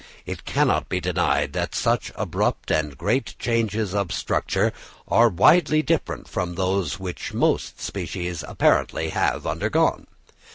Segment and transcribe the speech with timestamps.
[0.25, 4.73] It cannot be denied that such abrupt and great changes of structure
[5.07, 10.07] are widely different from those which most species apparently have undergone.